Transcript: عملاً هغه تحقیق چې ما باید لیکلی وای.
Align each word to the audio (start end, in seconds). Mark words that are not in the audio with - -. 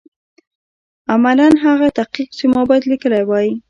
عملاً 1.13 1.49
هغه 1.65 1.87
تحقیق 1.97 2.29
چې 2.37 2.45
ما 2.53 2.61
باید 2.69 2.83
لیکلی 2.91 3.23
وای. 3.25 3.47